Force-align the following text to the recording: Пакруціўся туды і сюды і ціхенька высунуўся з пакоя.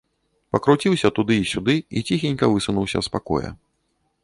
Пакруціўся 0.53 1.11
туды 1.19 1.35
і 1.41 1.45
сюды 1.51 1.75
і 2.01 2.03
ціхенька 2.11 2.51
высунуўся 2.55 2.99
з 3.09 3.15
пакоя. 3.19 3.49